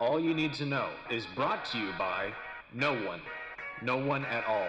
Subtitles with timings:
[0.00, 2.32] All You Need to Know is brought to you by
[2.72, 3.20] no one.
[3.80, 4.66] No one at all.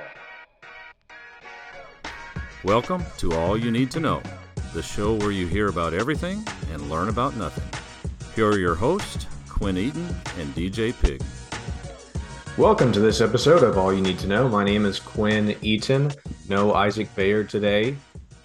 [2.63, 4.21] Welcome to All You Need to Know,
[4.75, 7.67] the show where you hear about everything and learn about nothing.
[8.35, 10.07] Here are your hosts, Quinn Eaton
[10.37, 11.23] and DJ Pig.
[12.55, 14.47] Welcome to this episode of All You Need to Know.
[14.47, 16.11] My name is Quinn Eaton.
[16.49, 17.95] No Isaac Bayer today.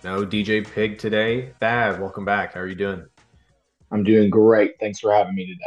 [0.03, 1.53] No DJ Pig today.
[1.61, 2.55] Thad, welcome back.
[2.55, 3.05] How are you doing?
[3.91, 4.77] I'm doing great.
[4.81, 5.67] Thanks for having me today.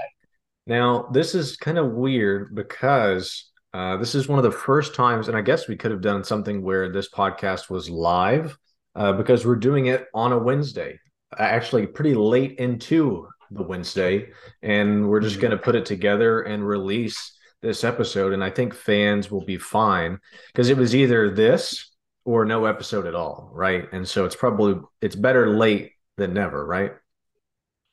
[0.66, 5.28] Now, this is kind of weird because uh, this is one of the first times,
[5.28, 8.58] and I guess we could have done something where this podcast was live
[8.96, 11.00] uh, because we're doing it on a Wednesday,
[11.38, 14.30] actually, pretty late into the Wednesday.
[14.62, 18.34] And we're just going to put it together and release this episode.
[18.34, 21.92] And I think fans will be fine because it was either this
[22.26, 23.50] or no episode at all.
[23.54, 23.86] Right.
[23.92, 26.66] And so it's probably, it's better late than never.
[26.66, 26.94] Right.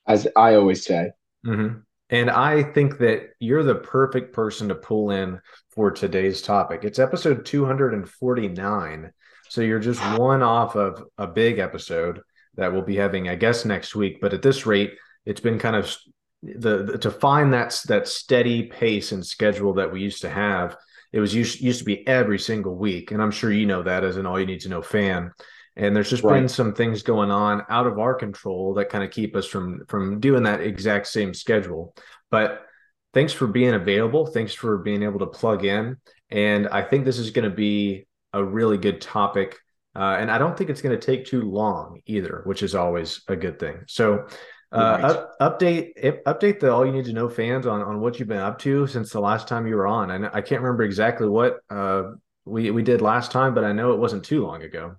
[0.07, 1.11] As I always say.
[1.45, 1.79] Mm-hmm.
[2.11, 5.39] And I think that you're the perfect person to pull in
[5.69, 6.83] for today's topic.
[6.83, 9.11] It's episode 249.
[9.49, 12.21] So you're just one off of a big episode
[12.55, 14.19] that we'll be having, I guess, next week.
[14.21, 14.93] But at this rate,
[15.25, 15.95] it's been kind of
[16.43, 20.75] the, the to find that that steady pace and schedule that we used to have.
[21.13, 24.03] It was used used to be every single week, and I'm sure you know that
[24.03, 25.31] as an all you need to know fan.
[25.75, 26.39] And there's just right.
[26.39, 29.85] been some things going on out of our control that kind of keep us from
[29.87, 31.95] from doing that exact same schedule.
[32.29, 32.65] But
[33.13, 34.25] thanks for being available.
[34.25, 35.97] Thanks for being able to plug in.
[36.29, 39.57] And I think this is going to be a really good topic.
[39.95, 43.21] Uh, and I don't think it's going to take too long either, which is always
[43.27, 43.83] a good thing.
[43.87, 44.25] So,
[44.73, 45.03] uh, right.
[45.03, 48.37] up, update update the all you need to know fans on on what you've been
[48.37, 50.11] up to since the last time you were on.
[50.11, 52.03] And I can't remember exactly what uh,
[52.45, 54.95] we we did last time, but I know it wasn't too long ago.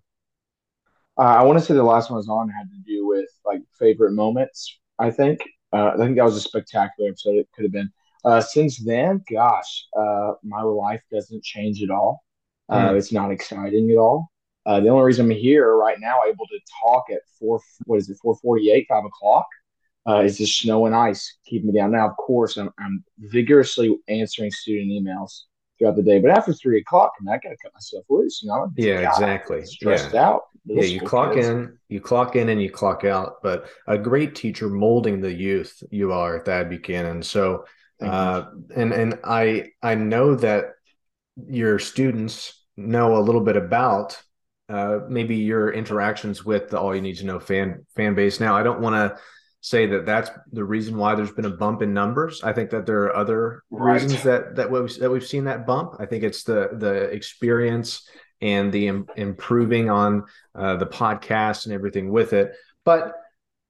[1.18, 3.28] Uh, I want to say the last one I was on had to do with
[3.44, 4.78] like favorite moments.
[4.98, 7.36] I think uh, I think that was a spectacular episode.
[7.36, 7.90] It could have been.
[8.24, 12.24] Uh, since then, gosh, uh, my life doesn't change at all.
[12.70, 12.96] Mm.
[12.96, 14.30] It's not exciting at all.
[14.64, 18.08] Uh, the only reason I'm here right now, able to talk at four, what is
[18.08, 19.46] it, four forty eight, five o'clock,
[20.24, 21.90] is the snow and ice keeping me down.
[21.90, 25.42] Now, of course, I'm, I'm vigorously answering student emails
[25.82, 26.20] throughout the day.
[26.20, 28.42] But after three o'clock, mean, I got to cut myself loose.
[28.42, 28.72] You know.
[28.76, 29.64] Yeah, God, exactly.
[29.64, 30.28] Stressed yeah.
[30.28, 30.42] out.
[30.64, 31.48] Yeah, you clock kids.
[31.48, 33.42] in, you clock in, and you clock out.
[33.42, 37.22] But a great teacher molding the youth, you are Thad Buchanan.
[37.22, 37.64] So,
[38.00, 38.44] uh,
[38.74, 40.66] and and I I know that
[41.48, 44.22] your students know a little bit about
[44.68, 48.38] uh, maybe your interactions with the All You Need to Know fan fan base.
[48.38, 49.20] Now, I don't want to
[49.62, 52.42] say that that's the reason why there's been a bump in numbers.
[52.42, 53.94] I think that there are other right.
[53.94, 55.94] reasons that that we've, that we've seen that bump.
[55.98, 58.06] I think it's the the experience
[58.40, 60.24] and the Im- improving on
[60.54, 62.52] uh, the podcast and everything with it.
[62.84, 63.14] But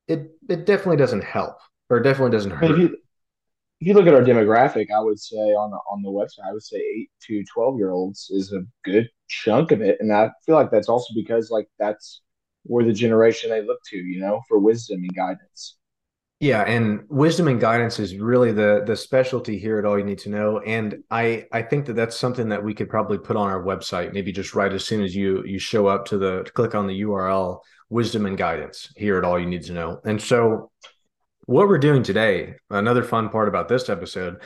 [0.08, 1.58] it it definitely doesn't help,
[1.91, 2.70] or it definitely doesn't hurt.
[2.72, 2.97] If you,
[3.80, 6.53] if you look at our demographic, I would say on the, on the website, I
[6.53, 10.30] would say eight to twelve year olds is a good chunk of it, and I
[10.47, 12.22] feel like that's also because like that's
[12.64, 15.76] where the generation they look to, you know, for wisdom and guidance.
[16.42, 20.19] Yeah, and wisdom and guidance is really the the specialty here at All You Need
[20.19, 23.48] to Know, and I I think that that's something that we could probably put on
[23.48, 26.75] our website, maybe just right as soon as you you show up to the click
[26.75, 27.60] on the URL,
[27.91, 30.00] wisdom and guidance here at All You Need to Know.
[30.04, 30.72] And so,
[31.47, 34.42] what we're doing today, another fun part about this episode,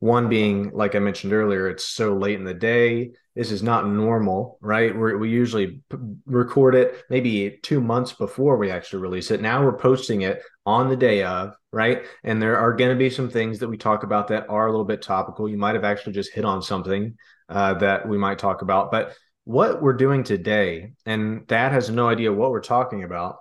[0.00, 3.86] one being like I mentioned earlier, it's so late in the day this is not
[3.86, 4.96] normal, right?
[4.96, 9.40] We're, we usually p- record it maybe two months before we actually release it.
[9.40, 12.02] Now we're posting it on the day of, right?
[12.24, 14.70] And there are going to be some things that we talk about that are a
[14.72, 15.48] little bit topical.
[15.48, 17.16] You might have actually just hit on something
[17.48, 18.90] uh, that we might talk about.
[18.90, 23.36] But what we're doing today, and Thad has no idea what we're talking about,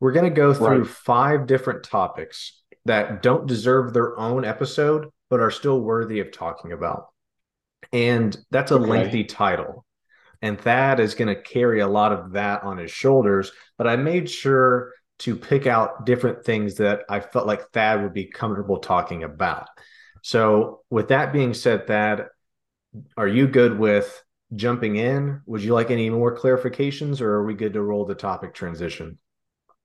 [0.00, 0.86] we're going to go through right.
[0.88, 6.72] five different topics that don't deserve their own episode, but are still worthy of talking
[6.72, 7.06] about.
[7.92, 8.86] And that's a okay.
[8.86, 9.84] lengthy title.
[10.42, 13.52] And Thad is going to carry a lot of that on his shoulders.
[13.78, 18.12] But I made sure to pick out different things that I felt like Thad would
[18.12, 19.68] be comfortable talking about.
[20.22, 22.26] So, with that being said, Thad,
[23.16, 24.22] are you good with
[24.54, 25.40] jumping in?
[25.46, 29.18] Would you like any more clarifications, or are we good to roll the topic transition?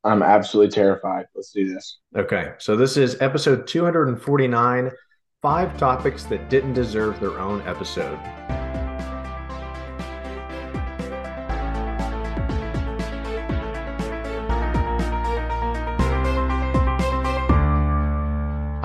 [0.03, 1.27] I'm absolutely terrified.
[1.35, 1.99] Let's do this.
[2.15, 2.53] Okay.
[2.57, 4.91] So, this is episode 249
[5.41, 8.19] Five topics that didn't deserve their own episode.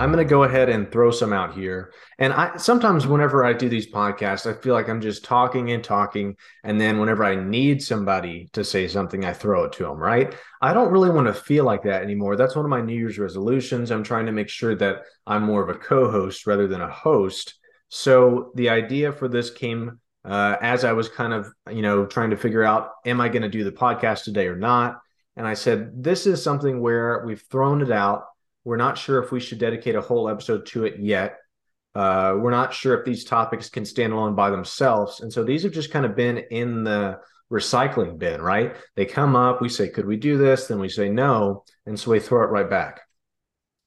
[0.07, 1.93] I'm going to go ahead and throw some out here.
[2.21, 5.83] And I sometimes whenever I do these podcasts, I feel like I'm just talking and
[5.83, 6.37] talking.
[6.63, 10.33] And then whenever I need somebody to say something, I throw it to them, right?
[10.63, 12.37] I don't really want to feel like that anymore.
[12.37, 13.91] That's one of my New Year's resolutions.
[13.91, 16.89] I'm trying to make sure that I'm more of a co host rather than a
[16.89, 17.57] host.
[17.89, 22.31] So the idea for this came uh, as I was kind of, you know, trying
[22.31, 25.01] to figure out, am I going to do the podcast today or not?
[25.35, 28.27] And I said, this is something where we've thrown it out
[28.67, 31.39] we're not sure if we should dedicate a whole episode to it yet.
[31.95, 35.21] Uh, we're not sure if these topics can stand alone by themselves.
[35.21, 37.21] And so these have just kind of been in the
[37.51, 38.75] recycling bin, right?
[38.97, 40.67] They come up, we say, could we do this?
[40.67, 41.63] Then we say no.
[41.87, 43.03] And so we throw it right back.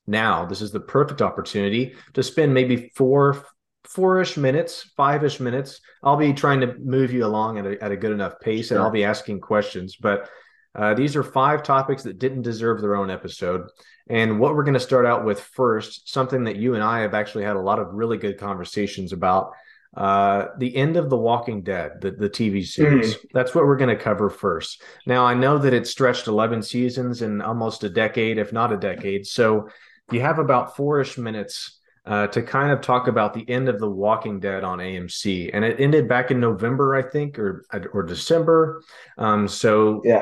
[0.07, 3.45] Now, this is the perfect opportunity to spend maybe four,
[3.83, 5.81] four-ish minutes, five-ish minutes.
[6.01, 8.77] I'll be trying to move you along at a, at a good enough pace sure.
[8.77, 9.97] and I'll be asking questions.
[9.97, 10.29] But
[10.75, 13.67] uh, these are five topics that didn't deserve their own episode.
[14.09, 17.13] And what we're going to start out with first, something that you and I have
[17.13, 19.51] actually had a lot of really good conversations about
[19.97, 23.15] uh, the end of The Walking Dead, the, the TV series.
[23.15, 23.25] Mm.
[23.33, 24.81] That's what we're going to cover first.
[25.05, 28.77] Now, I know that it stretched 11 seasons and almost a decade, if not a
[28.77, 29.25] decade.
[29.25, 29.69] So
[30.11, 33.79] you have about four ish minutes uh, to kind of talk about the end of
[33.79, 35.51] The Walking Dead on AMC.
[35.53, 37.63] And it ended back in November, I think, or,
[37.93, 38.81] or December.
[39.17, 40.21] Um, so yeah.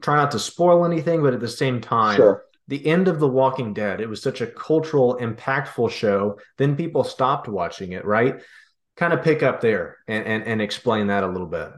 [0.00, 3.28] try not to spoil anything, but at the same time, sure the end of The
[3.28, 6.38] Walking Dead, it was such a cultural, impactful show.
[6.58, 8.40] Then people stopped watching it, right?
[8.96, 11.70] Kind of pick up there and, and, and explain that a little bit.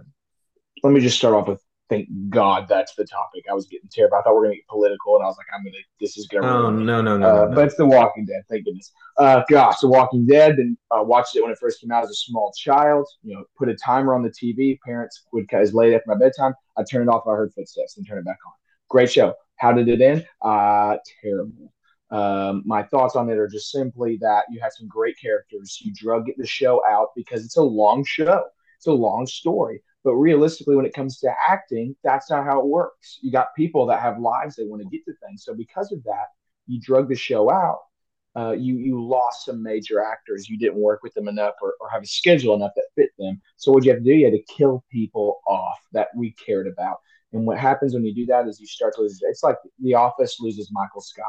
[0.82, 3.44] Let me just start off with thank God that's the topic.
[3.50, 4.18] I was getting terrified.
[4.18, 5.76] I thought we are gonna get political, and I was like, I'm gonna.
[6.00, 6.46] This is gonna.
[6.46, 8.42] Oh no no no, uh, no, no, But it's The Walking Dead.
[8.48, 8.92] Thank goodness.
[9.18, 10.58] Uh, gosh, The Walking Dead.
[10.58, 13.06] And uh, watched it when it first came out as a small child.
[13.22, 14.78] You know, put a timer on the TV.
[14.80, 16.54] Parents would as late after my bedtime.
[16.76, 17.24] I turn it off.
[17.26, 18.52] I heard footsteps and turn it back on.
[18.88, 19.34] Great show.
[19.56, 20.26] How did it end?
[20.42, 21.72] Uh, terrible.
[22.10, 25.80] Um, my thoughts on it are just simply that you have some great characters.
[25.82, 28.44] You drug it the show out because it's a long show,
[28.76, 29.82] it's a long story.
[30.04, 33.18] But realistically, when it comes to acting, that's not how it works.
[33.22, 35.44] You got people that have lives they want to get to things.
[35.44, 36.26] So because of that,
[36.66, 37.80] you drug the show out.
[38.36, 40.48] Uh, you you lost some major actors.
[40.48, 43.40] You didn't work with them enough, or, or have a schedule enough that fit them.
[43.56, 46.66] So what you have to do, you had to kill people off that we cared
[46.66, 46.98] about.
[47.32, 49.20] And what happens when you do that is you start to lose.
[49.22, 51.24] It's like The Office loses Michael Scott.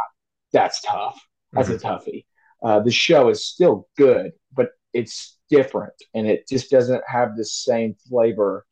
[0.51, 1.19] That's tough.
[1.53, 1.87] That's mm-hmm.
[1.87, 2.25] a toughie.
[2.63, 7.45] Uh, the show is still good, but it's different, and it just doesn't have the
[7.45, 8.65] same flavor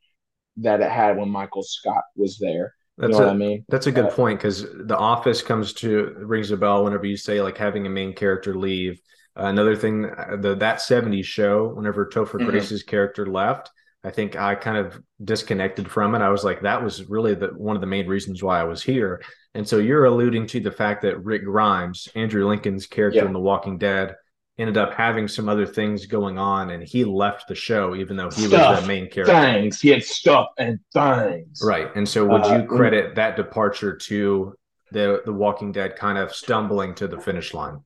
[0.58, 2.74] that it had when Michael Scott was there.
[2.98, 3.66] That's you know a, I mean?
[3.70, 7.18] That's a good uh, point because The Office comes to rings a bell whenever you
[7.18, 9.02] say like having a main character leave.
[9.36, 12.50] Uh, another thing, uh, the that '70s show, whenever Topher mm-hmm.
[12.50, 13.72] Grace's character left,
[14.04, 16.22] I think I kind of disconnected from it.
[16.22, 18.84] I was like, that was really the one of the main reasons why I was
[18.84, 19.24] here.
[19.56, 23.25] And so you're alluding to the fact that Rick Grimes, Andrew Lincoln's character yeah.
[23.25, 24.16] in The Walking Dead,
[24.58, 28.30] ended up having some other things going on, and he left the show even though
[28.30, 29.34] he stuff, was the main character.
[29.34, 31.62] Things he had stuff and things.
[31.64, 31.90] Right.
[31.96, 34.56] And so would uh, you credit that departure to
[34.92, 37.80] the the Walking Dead kind of stumbling to the finish line?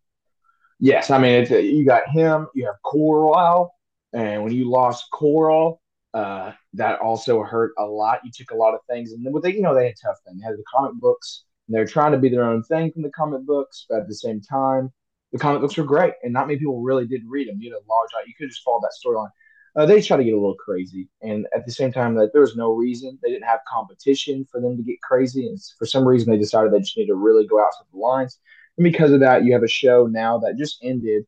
[0.80, 3.74] Yes, I mean it's you got him, you have Coral,
[4.14, 5.82] and when you lost Coral,
[6.14, 8.20] uh, that also hurt a lot.
[8.24, 10.42] You took a lot of things, and then they, you know, they had tough things.
[10.42, 13.12] They had the comic books, and they're trying to be their own thing from the
[13.12, 14.92] comic books, but at the same time,
[15.38, 17.62] the comic books were great, and not many people really did read them.
[17.62, 19.32] You had a large, you could just follow that storyline.
[19.76, 22.42] Uh, they try to get a little crazy, and at the same time, that there
[22.42, 26.08] was no reason they didn't have competition for them to get crazy, and for some
[26.08, 28.40] reason, they decided they just need to really go out outside the lines.
[28.78, 31.26] And because of that, you have a show now that just ended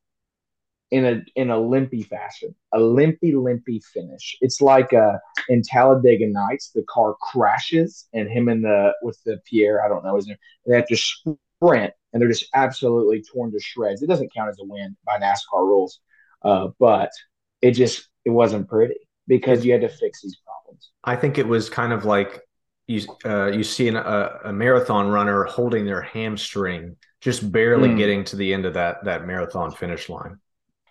[0.92, 4.36] in a in a limpy fashion, a limpy limpy finish.
[4.42, 9.40] It's like uh, in Talladega Nights, the car crashes and him and the with the
[9.46, 13.52] Pierre, I don't know his name, they have to sprint and they're just absolutely torn
[13.52, 14.02] to shreds.
[14.02, 16.00] It doesn't count as a win by NASCAR rules,
[16.44, 17.12] uh, but
[17.62, 18.96] it just it wasn't pretty
[19.28, 20.92] because you had to fix these problems.
[21.04, 22.42] I think it was kind of like
[22.88, 27.98] you uh, you see an, a, a, marathon runner holding their hamstring, just barely mm.
[27.98, 30.40] getting to the end of that that marathon finish line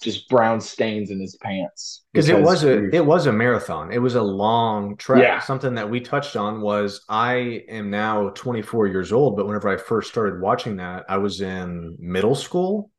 [0.02, 2.04] just brown stains in his pants.
[2.12, 3.92] Because it was a it was a marathon.
[3.92, 5.22] It was a long trek.
[5.22, 5.40] Yeah.
[5.40, 9.76] something that we touched on was i am now 24 years old but whenever i
[9.76, 12.90] first started watching that i was in middle school.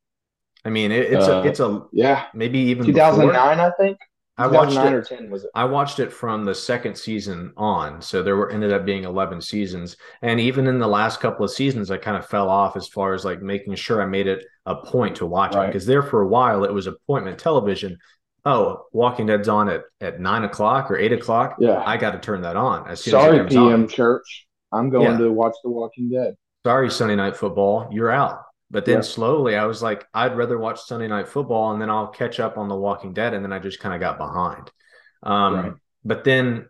[0.66, 2.26] I mean it, it's uh, a it's a yeah.
[2.34, 3.66] maybe even 2009 before.
[3.66, 3.98] i think
[4.40, 4.94] I watched it.
[4.94, 5.52] Or 10, was it?
[5.54, 9.42] I watched it from the second season on, so there were ended up being eleven
[9.42, 12.88] seasons, and even in the last couple of seasons, I kind of fell off as
[12.88, 15.66] far as like making sure I made it a point to watch right.
[15.66, 17.98] it because there for a while it was appointment television.
[18.46, 21.58] Oh, Walking Dead's on at at nine o'clock or eight o'clock.
[21.60, 23.88] Yeah, I got to turn that on as soon Sorry, as PM on.
[23.88, 24.48] Church.
[24.72, 25.18] I'm going yeah.
[25.18, 26.36] to watch The Walking Dead.
[26.66, 27.90] Sorry, Sunday Night Football.
[27.92, 28.44] You're out.
[28.72, 29.02] But then Yeah.
[29.02, 32.58] slowly I was like, I'd rather watch Sunday Night Football and then I'll catch up
[32.58, 33.34] on The Walking Dead.
[33.34, 34.72] And then I just kind of got behind.
[35.24, 35.74] Um, Right.
[36.06, 36.70] But then,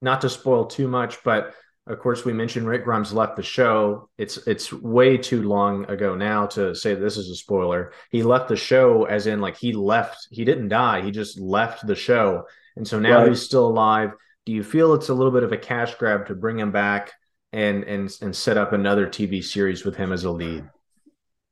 [0.00, 1.54] not to spoil too much, but
[1.86, 4.08] of course we mentioned Rick Grimes left the show.
[4.18, 7.92] It's it's way too long ago now to say this is a spoiler.
[8.10, 10.28] He left the show as in like he left.
[10.30, 11.02] He didn't die.
[11.02, 12.46] He just left the show.
[12.76, 13.28] And so now Right.
[13.28, 14.12] he's still alive.
[14.46, 17.12] Do you feel it's a little bit of a cash grab to bring him back
[17.52, 20.68] and and and set up another TV series with him as a lead?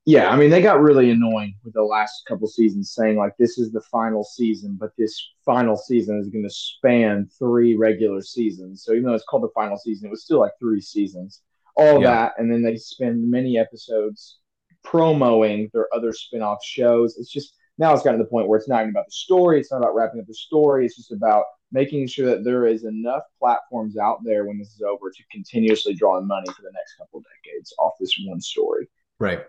[0.06, 3.58] Yeah, I mean they got really annoying with the last couple seasons, saying like this
[3.58, 8.82] is the final season, but this final season is going to span three regular seasons.
[8.82, 11.42] So even though it's called the final season, it was still like three seasons.
[11.76, 12.10] All Yeah.
[12.10, 14.38] that, and then they spend many episodes
[14.82, 17.16] promoting their other spin-off shows.
[17.18, 19.60] It's just now it's gotten to the point where it's not even about the story.
[19.60, 20.86] It's not about wrapping up the story.
[20.86, 24.82] It's just about making sure that there is enough platforms out there when this is
[24.82, 28.40] over to continuously draw in money for the next couple of decades off this one
[28.40, 28.88] story.
[29.18, 29.40] Right.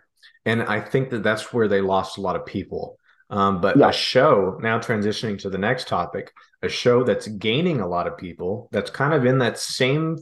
[0.46, 2.98] And I think that that's where they lost a lot of people.
[3.30, 3.90] Um, but Yeah.
[3.90, 8.18] a show now transitioning to the next topic, a show that's gaining a lot of
[8.18, 10.18] people, that's kind of in that same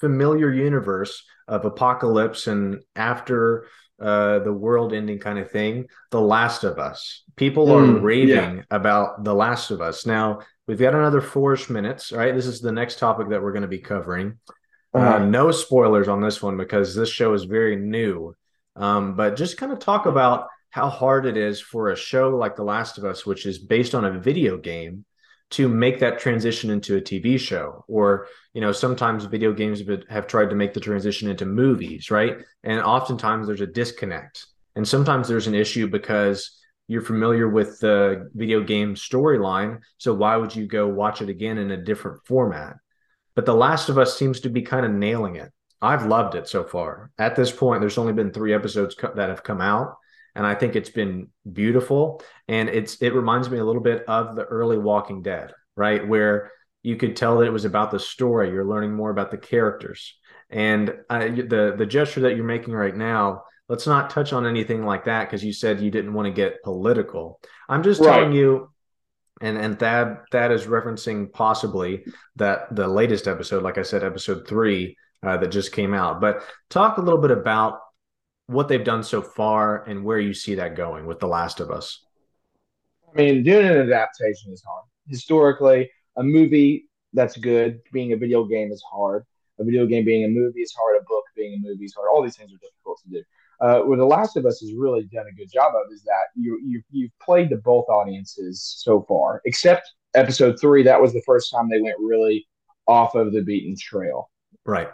[0.00, 3.66] familiar universe of apocalypse and after
[4.00, 7.22] uh, the world ending kind of thing, The Last of Us.
[7.36, 10.04] People are Mm, raving about The Last of Us.
[10.04, 12.34] Now, we've got another four minutes, right?
[12.34, 14.38] This is the next topic that we're going to be covering.
[14.94, 18.34] Uh, Uh, no spoilers on this one because this show is very new.
[18.76, 22.56] Um, but just kind of talk about how hard it is for a show like
[22.56, 25.04] The Last of Us, which is based on a video game,
[25.50, 27.84] to make that transition into a TV show.
[27.86, 32.38] Or, you know, sometimes video games have, tried to make the transition into movies, right?
[32.64, 34.46] And oftentimes there's a disconnect.
[34.74, 39.80] And sometimes there's an issue because you're familiar with the video game storyline.
[39.98, 42.74] So why would you go watch it again in a different format?
[43.36, 45.52] But The Last of Us seems to be kind of nailing it.
[45.84, 47.10] I've loved it so far.
[47.18, 49.96] At this point, there's only been three episodes co- that have come out,
[50.34, 52.22] and I think it's been beautiful.
[52.48, 56.50] And it's it reminds me a little bit of the early Walking Dead, right, where
[56.82, 58.50] you could tell that it was about the story.
[58.50, 60.14] You're learning more about the characters,
[60.50, 63.44] and I, the the gesture that you're making right now.
[63.68, 66.62] Let's not touch on anything like that because you said you didn't want to get
[66.62, 67.40] political.
[67.66, 68.06] I'm just Right.
[68.18, 68.70] telling you,
[69.40, 72.04] and and Thad Thad is referencing possibly
[72.36, 76.20] that the latest episode, like I said, episode three uh, that just came out.
[76.20, 77.80] But talk a little bit about
[78.46, 81.70] what they've done so far and where you see that going with The Last of
[81.70, 82.04] Us.
[83.12, 84.84] I mean, doing an adaptation is hard.
[85.08, 89.24] Historically, a movie that's good being a video game is hard.
[89.60, 91.00] A video game being a movie is hard.
[91.00, 92.08] A book being a movie is hard.
[92.12, 93.22] All these things are difficult to do.
[93.60, 96.24] Uh, what The Last of Us has really done a good job of is that
[96.34, 100.82] you you you've played to both audiences so far, except episode three.
[100.82, 102.46] That was the first time they went really
[102.86, 104.30] off of the beaten trail.
[104.66, 104.88] Right.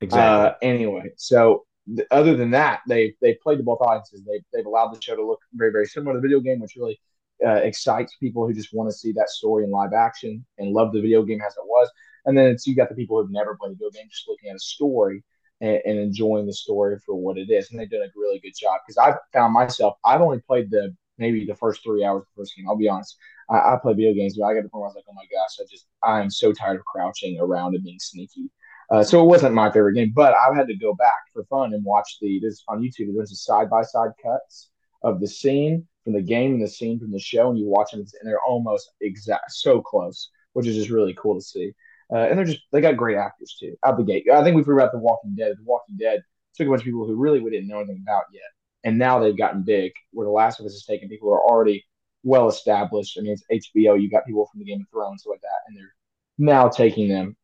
[0.00, 0.68] Exactly.
[0.68, 1.64] Uh, anyway, so
[1.94, 4.22] th- other than that, they they played to both audiences.
[4.24, 6.76] They they've allowed the show to look very very similar to the video game, which
[6.76, 7.00] really
[7.44, 10.92] uh, excites people who just want to see that story in live action and love
[10.92, 11.90] the video game as it was.
[12.26, 14.50] And then it's you got the people who've never played a video game, just looking
[14.50, 15.24] at a story
[15.60, 17.70] and, and enjoying the story for what it is.
[17.70, 20.94] And they've done a really good job because I've found myself I've only played the
[21.18, 22.68] maybe the first three hours of the first game.
[22.68, 23.16] I'll be honest.
[23.50, 25.14] I, play video games, but I got to the point where I was like, oh
[25.14, 28.50] my gosh, I just I am so tired of crouching around and being sneaky.
[28.90, 31.74] Uh, so it wasn't my favorite game, but I've had to go back for fun
[31.74, 33.14] and watch the this on YouTube.
[33.14, 34.70] There's a side by side cuts
[35.02, 37.90] of the scene from the game and the scene from the show, and you watch
[37.90, 41.72] them, and they're almost exact, so close, which is just really cool to see.
[42.10, 44.24] Uh, and they're just they got great actors too out the gate.
[44.32, 45.52] I think we forgot The Walking Dead.
[45.58, 46.22] The Walking Dead
[46.54, 48.50] took a bunch of people who really we didn't know anything about yet,
[48.84, 49.92] and now they've gotten big.
[50.12, 51.84] Where The Last of Us is taking people who are already
[52.22, 53.18] well established.
[53.18, 54.00] I mean, it's HBO.
[54.00, 55.94] You got people from the Game of Thrones, like that, and they're
[56.38, 57.36] now taking them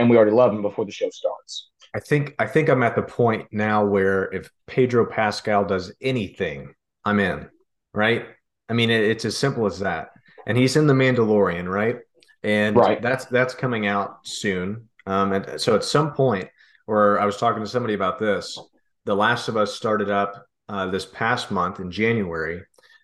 [0.00, 1.68] and we already love him before the show starts.
[1.94, 6.74] I think I think I'm at the point now where if Pedro Pascal does anything,
[7.04, 7.48] I'm in.
[7.92, 8.26] Right?
[8.68, 10.10] I mean, it, it's as simple as that.
[10.46, 11.98] And he's in the Mandalorian, right?
[12.42, 13.02] And Right.
[13.02, 14.88] that's that's coming out soon.
[15.06, 16.48] Um, and so at some point,
[16.86, 18.58] where I was talking to somebody about this,
[19.04, 22.62] The Last of Us started up uh, this past month in January,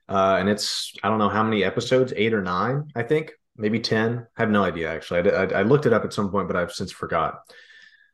[0.08, 3.80] uh, and it's I don't know how many episodes, eight or nine, I think, maybe
[3.80, 4.26] ten.
[4.36, 5.30] I have no idea actually.
[5.30, 7.40] I, I, I looked it up at some point, but I've since forgot.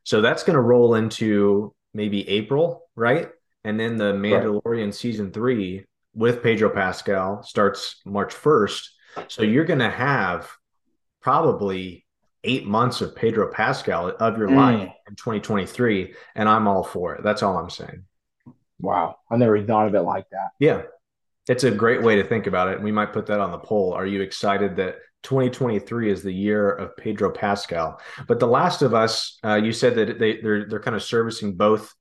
[0.03, 3.29] So that's going to roll into maybe April, right?
[3.63, 8.87] And then the Mandalorian season three with Pedro Pascal starts March 1st.
[9.29, 10.49] So you're going to have
[11.21, 12.05] probably
[12.43, 14.55] eight months of Pedro Pascal of your Mm.
[14.57, 16.13] life in 2023.
[16.35, 17.23] And I'm all for it.
[17.23, 18.03] That's all I'm saying.
[18.79, 20.49] Wow, I never thought of it like that.
[20.59, 20.81] Yeah.
[21.47, 22.75] It's a great way to think about it.
[22.75, 23.93] And we might put that on the poll.
[23.93, 27.99] Are you excited that 2023 is the year of Pedro Pascal?
[28.27, 31.55] But The Last of Us, uh, you said that they, they're they're kind of servicing
[31.55, 31.93] both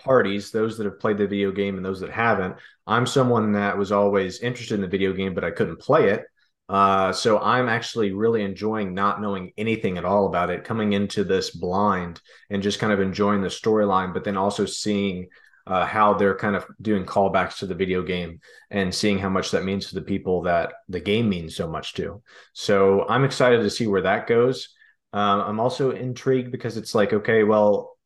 [0.00, 2.56] parties, those that have played the video game and those that haven't.
[2.86, 6.24] I'm someone that was always interested in the video game, but I couldn't play it.
[6.68, 11.22] Uh, so I'm actually really enjoying not knowing anything at all about it, coming into
[11.22, 15.28] this blind and just kind of enjoying the storyline, but then also seeing
[15.66, 19.50] uh, how they're kind of doing callbacks to the video game and seeing how much
[19.50, 22.22] that means to the people that the game means so much to.
[22.52, 24.74] So I'm excited to see where that goes.
[25.12, 27.96] Um, I'm also intrigued because it's like, okay, well,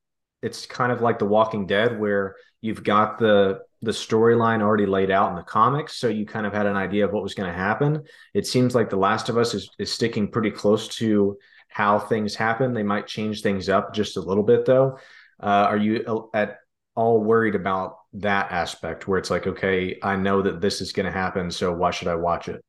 [0.43, 5.11] it's kind of like The Walking Dead, where you've got the the storyline already laid
[5.11, 7.51] out in the comics, so you kind of had an idea of what was going
[7.51, 8.05] to happen.
[8.35, 11.39] It seems like The Last of Us is, is sticking pretty close to
[11.69, 12.75] how things happen.
[12.75, 14.99] They might change things up just a little bit, though.
[15.43, 16.59] Uh, are you at
[17.01, 21.07] all worried about that aspect where it's like, okay, I know that this is going
[21.07, 22.63] to happen, so why should I watch it?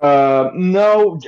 [0.00, 1.18] Uh, no,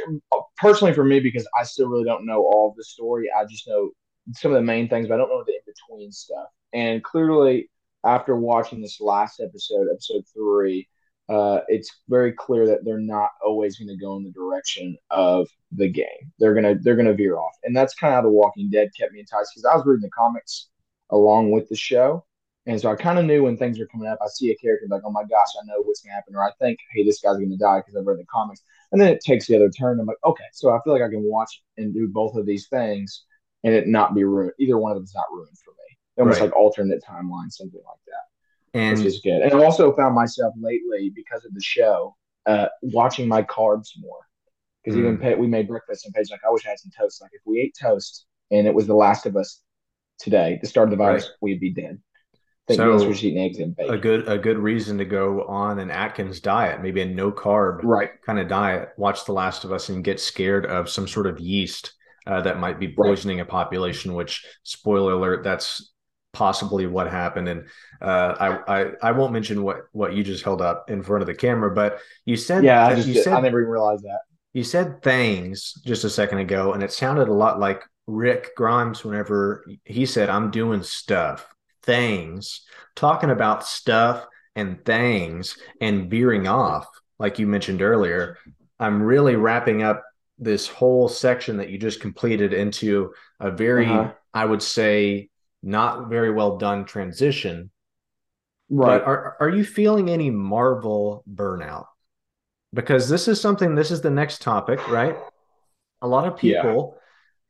[0.58, 3.28] personally for me, because I still really don't know all of the story.
[3.34, 3.90] I just know
[4.34, 6.48] some of the main things, but I don't know the in between stuff.
[6.74, 7.70] And clearly,
[8.04, 10.86] after watching this last episode, episode three,
[11.30, 15.48] uh, it's very clear that they're not always going to go in the direction of
[15.72, 16.32] the game.
[16.38, 19.12] They're gonna they're gonna veer off, and that's kind of how The Walking Dead kept
[19.12, 20.68] me enticed because I was reading the comics
[21.10, 22.24] along with the show.
[22.66, 24.86] And so I kind of knew when things were coming up, I see a character
[24.88, 26.34] like, oh my gosh, I know what's going to happen.
[26.34, 28.62] Or I think, hey, this guy's going to die because I've read the comics.
[28.90, 30.00] And then it takes the other turn.
[30.00, 32.68] I'm like, okay, so I feel like I can watch and do both of these
[32.68, 33.24] things
[33.64, 34.52] and it not be ruined.
[34.58, 35.98] Either one of them is not ruined for me.
[36.16, 36.46] Almost right.
[36.46, 38.78] like alternate timeline, something like that.
[38.78, 39.42] And which is good.
[39.42, 44.20] And I also found myself lately because of the show, uh, watching my carbs more.
[44.82, 45.20] Because mm.
[45.20, 47.20] even we made breakfast and Paige like, I wish I had some toast.
[47.20, 49.60] Like if we ate toast and it was the last of us
[50.18, 51.32] today, the start of the virus, right.
[51.40, 52.00] we'd be dead.
[52.66, 53.94] Think so eating eggs and bacon.
[53.94, 57.80] A good a good reason to go on an Atkins diet, maybe a no carb
[57.82, 58.88] right kind of diet.
[58.96, 61.92] Watch The Last of Us and get scared of some sort of yeast
[62.26, 63.46] uh, that might be poisoning right.
[63.46, 64.14] a population.
[64.14, 65.92] Which, spoiler alert, that's
[66.32, 67.48] possibly what happened.
[67.48, 67.66] And
[68.00, 71.26] uh, I, I I won't mention what what you just held up in front of
[71.26, 74.20] the camera, but you said yeah, I just you said, I never even realized that.
[74.54, 79.04] You said things just a second ago, and it sounded a lot like Rick Grimes
[79.04, 81.46] whenever he said, I'm doing stuff,
[81.82, 82.62] things,
[82.94, 86.86] talking about stuff and things and veering off,
[87.18, 88.38] like you mentioned earlier.
[88.78, 90.02] I'm really wrapping up
[90.38, 94.12] this whole section that you just completed into a very, uh-huh.
[94.32, 95.30] I would say,
[95.62, 97.70] not very well done transition.
[98.68, 98.98] Right.
[98.98, 101.86] But are, are you feeling any Marvel burnout?
[102.72, 105.16] Because this is something, this is the next topic, right?
[106.02, 106.98] A lot of people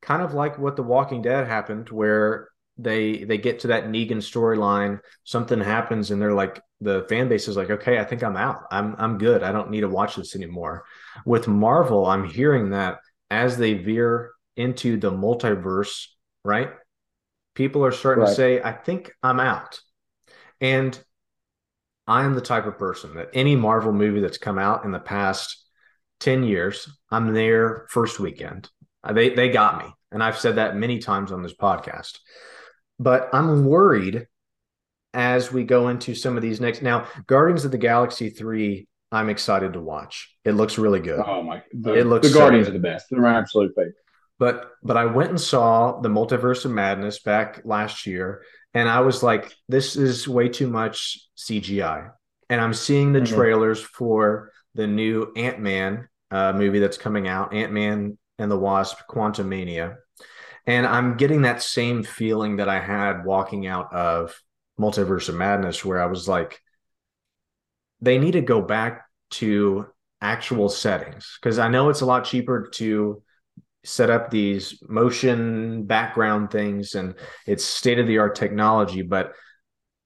[0.04, 4.18] kind of like what The Walking Dead happened, where they they get to that Negan
[4.18, 8.36] storyline, something happens, and they're like, the fan base is like, okay, I think I'm
[8.36, 8.64] out.
[8.70, 9.42] I'm I'm good.
[9.42, 10.84] I don't need to watch this anymore.
[11.24, 12.98] With Marvel, I'm hearing that
[13.30, 16.06] as they veer into the multiverse,
[16.44, 16.70] right?
[17.54, 18.30] People are starting right.
[18.30, 19.80] to say, I think I'm out.
[20.60, 20.98] And
[22.06, 24.98] I am the type of person that any Marvel movie that's come out in the
[24.98, 25.64] past
[26.20, 28.68] 10 years, I'm there first weekend.
[29.04, 32.18] Uh, they they got me, and I've said that many times on this podcast.
[32.98, 34.26] But I'm worried
[35.12, 36.82] as we go into some of these next.
[36.82, 40.34] Now, Guardians of the Galaxy three, I'm excited to watch.
[40.44, 41.22] It looks really good.
[41.24, 41.62] Oh my!
[41.72, 43.06] The, it looks the Guardians so are the best.
[43.10, 43.94] They're my absolute favorite.
[44.38, 49.00] But but I went and saw the Multiverse of Madness back last year, and I
[49.00, 52.10] was like, this is way too much CGI.
[52.50, 53.34] And I'm seeing the mm-hmm.
[53.34, 58.59] trailers for the new Ant Man uh, movie that's coming out, Ant Man and the
[58.59, 59.97] Wasp, Quantumania.
[60.66, 64.35] And I'm getting that same feeling that I had walking out of
[64.81, 66.61] Multiverse of Madness, where I was like,
[68.01, 69.87] they need to go back to
[70.20, 73.23] actual settings because I know it's a lot cheaper to
[73.85, 77.14] set up these motion background things and
[77.47, 79.33] it's state of the art technology, but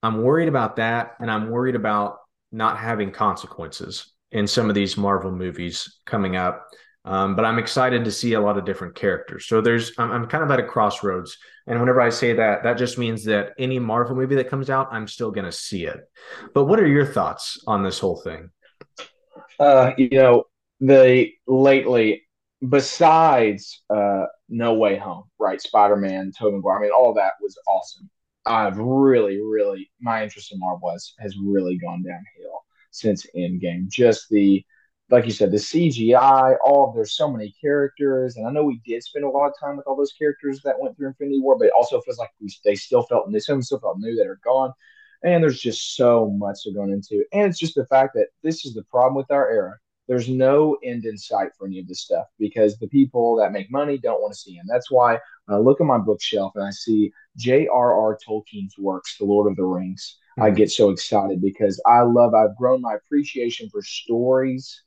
[0.02, 1.12] I'm worried about that.
[1.20, 2.18] And I'm worried about
[2.50, 6.66] not having consequences in some of these Marvel movies coming up
[7.08, 9.46] um, but I'm excited to see a lot of different characters.
[9.46, 11.38] So there's, I'm, I'm, kind of at a crossroads.
[11.66, 14.88] And whenever I say that, that just means that any Marvel movie that comes out,
[14.90, 16.00] I'm still going to see it.
[16.52, 18.50] But what are your thoughts on this whole thing?
[19.58, 20.44] Uh, you know,
[20.80, 22.24] the lately,
[22.68, 25.62] besides uh, No Way Home, right?
[25.62, 28.10] Spider Man, Tobey Maguire, I mean, all that was awesome.
[28.44, 33.88] I've really, really, my interest in Marvel has, has really gone downhill since Endgame.
[33.88, 34.62] Just the,
[35.10, 39.02] like you said, the CGI, all there's so many characters, and I know we did
[39.02, 41.66] spend a lot of time with all those characters that went through Infinity War, but
[41.66, 44.72] it also feels like we they still felt they still felt new that are gone,
[45.22, 48.66] and there's just so much they're going into, and it's just the fact that this
[48.66, 49.74] is the problem with our era.
[50.08, 53.70] there's no end in sight for any of this stuff because the people that make
[53.70, 54.66] money don't want to see them.
[54.68, 55.18] That's why
[55.48, 58.18] I look at my bookshelf and I see J.R.R.
[58.26, 60.16] Tolkien's works, The Lord of the Rings.
[60.38, 60.46] Mm-hmm.
[60.46, 64.82] I get so excited because I love, I've grown my appreciation for stories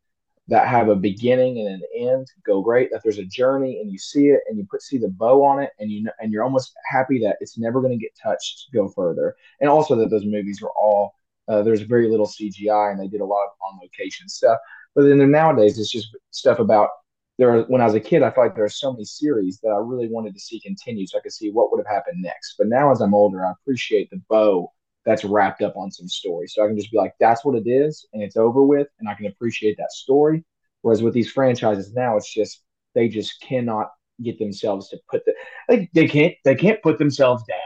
[0.52, 3.98] that have a beginning and an end go great that there's a journey and you
[3.98, 6.44] see it and you put see the bow on it and you know and you're
[6.44, 10.26] almost happy that it's never going to get touched go further and also that those
[10.26, 11.16] movies were all
[11.48, 14.60] uh, there's very little cgi and they did a lot of on location stuff
[14.96, 16.90] but then nowadays, it's just stuff about
[17.38, 17.52] there.
[17.52, 19.70] Are, when I was a kid, I felt like there are so many series that
[19.70, 22.56] I really wanted to see continue, so I could see what would have happened next.
[22.58, 24.72] But now, as I'm older, I appreciate the bow
[25.06, 27.68] that's wrapped up on some story, so I can just be like, "That's what it
[27.68, 30.44] is," and it's over with, and I can appreciate that story.
[30.82, 32.64] Whereas with these franchises now, it's just
[32.96, 33.90] they just cannot
[34.22, 35.34] get themselves to put the
[35.68, 37.58] they, they can't they can't put themselves down.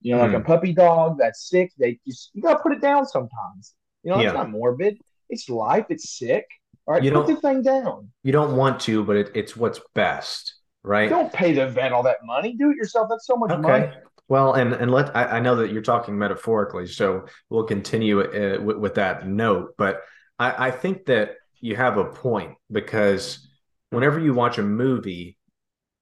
[0.00, 0.40] You know, like mm.
[0.40, 3.74] a puppy dog that's sick, they just you gotta put it down sometimes.
[4.02, 4.28] You know, yeah.
[4.28, 4.98] it's not morbid.
[5.28, 5.86] It's life.
[5.88, 6.46] It's sick.
[6.86, 8.10] All right, you put the thing down.
[8.22, 11.10] You don't want to, but it, it's what's best, right?
[11.10, 12.54] Don't pay the vet all that money.
[12.56, 13.08] Do it yourself.
[13.10, 13.60] That's so much okay.
[13.60, 13.92] money.
[14.28, 18.60] Well, and and let I, I, know that you're talking metaphorically, so we'll continue uh,
[18.62, 19.74] with, with, that note.
[19.78, 20.02] But
[20.38, 23.48] I, I think that you have a point because
[23.88, 25.38] whenever you watch a movie,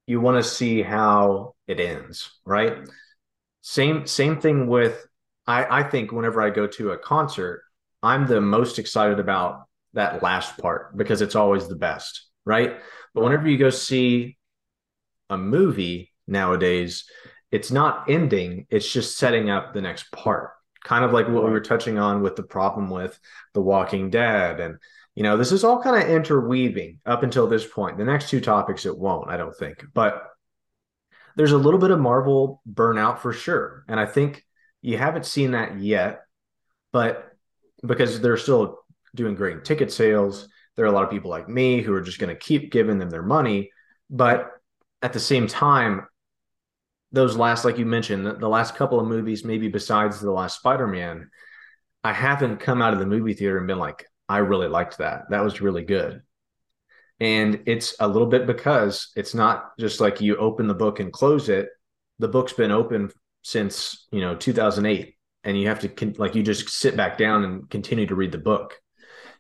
[0.07, 2.79] you want to see how it ends, right?
[3.63, 5.07] Same same thing with
[5.47, 7.63] I, I think whenever I go to a concert,
[8.03, 12.77] I'm the most excited about that last part because it's always the best, right?
[13.15, 14.37] But whenever you go see
[15.31, 17.05] a movie nowadays,
[17.51, 20.51] it's not ending, it's just setting up the next part.
[20.85, 23.19] Kind of like what we were touching on with the problem with
[23.55, 24.61] The Walking Dead.
[24.61, 24.77] And,
[25.15, 27.99] you know, this is all kind of interweaving up until this point.
[27.99, 29.85] The next two topics, it won't, I don't think.
[29.95, 30.23] But
[31.37, 33.85] there's a little bit of Marvel burnout for sure.
[33.89, 34.45] And I think
[34.81, 36.23] you haven't seen that yet,
[36.93, 37.33] but
[37.85, 38.79] because they're still
[39.17, 40.49] doing great ticket sales.
[40.77, 42.99] There are a lot of people like me who are just going to keep giving
[42.99, 43.71] them their money.
[44.09, 44.51] But
[45.03, 46.07] at the same time,
[47.13, 50.57] those last, like you mentioned, the, the last couple of movies, maybe besides the last
[50.59, 51.31] Spider Man,
[52.05, 55.31] I haven't come out of the movie theater and been like, I really liked that.
[55.31, 56.23] That was really good.
[57.19, 61.13] And it's a little bit because it's not just like you open the book and
[61.13, 61.69] close it.
[62.19, 63.11] The book's been open
[63.43, 65.15] since, you know, 2008
[65.45, 68.39] and you have to like you just sit back down and continue to read the
[68.39, 68.75] book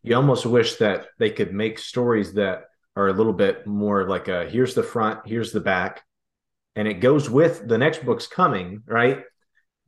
[0.06, 2.62] you almost wish that they could make stories that
[2.94, 6.02] are a little bit more like a here's the front, here's the back,
[6.76, 9.22] and it goes with the next book's coming, right?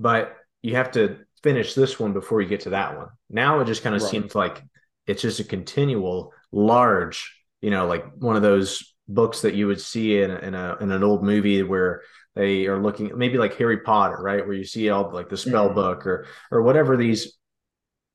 [0.00, 3.08] But you have to finish this one before you get to that one.
[3.30, 4.10] Now it just kind of right.
[4.10, 4.62] seems like
[5.06, 9.80] it's just a continual large, you know, like one of those books that you would
[9.80, 12.02] see in, in a in an old movie where
[12.34, 14.44] they are looking maybe like Harry Potter, right?
[14.44, 15.74] Where you see all like the spell mm-hmm.
[15.74, 17.38] book or or whatever these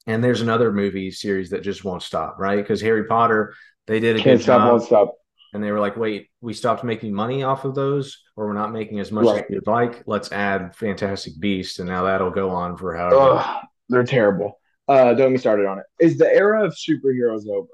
[0.06, 2.58] and there's another movie series that just won't stop, right?
[2.58, 3.54] Because Harry Potter,
[3.88, 4.72] they did a Can't good stop, job.
[4.72, 5.16] Won't stop.
[5.54, 8.72] And they were like, wait, we stopped making money off of those, or we're not
[8.72, 9.44] making as much right.
[9.44, 10.04] as we'd like.
[10.08, 13.40] Let's add Fantastic Beast, and now that'll go on for however.
[13.40, 14.60] Ugh, they're terrible.
[14.88, 15.86] Uh, don't get me started on it.
[16.00, 17.68] Is the era of superheroes over?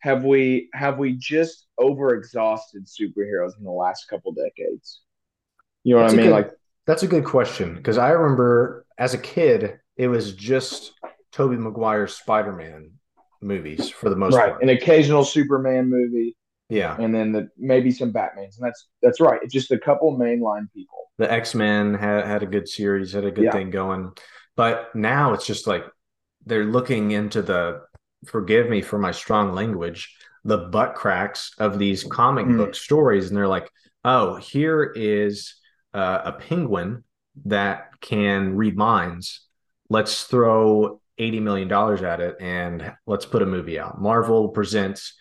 [0.00, 5.00] Have we have we just over exhausted superheroes in the last couple decades?
[5.82, 6.26] You know what that's I mean?
[6.26, 6.50] Good, like
[6.86, 10.92] that's a good question because I remember as a kid, it was just
[11.32, 12.92] Tobey Maguire's Spider-Man
[13.40, 14.50] movies for the most right.
[14.50, 14.62] part.
[14.62, 16.36] An occasional Superman movie.
[16.68, 16.96] Yeah.
[16.98, 18.58] And then the maybe some Batmans.
[18.58, 19.40] And that's that's right.
[19.42, 21.10] It's just a couple mainline people.
[21.18, 23.52] The X-Men had had a good series, had a good yeah.
[23.52, 24.12] thing going.
[24.56, 25.84] But now it's just like
[26.44, 27.82] they're looking into the
[28.26, 32.58] forgive me for my strong language, the butt cracks of these comic mm.
[32.58, 33.28] book stories.
[33.28, 33.70] And they're like,
[34.04, 35.54] oh, here is
[35.94, 37.04] uh, a penguin
[37.46, 39.46] that can read minds.
[39.88, 41.72] Let's throw $80 million
[42.04, 44.00] at it and let's put a movie out.
[44.00, 45.14] Marvel presents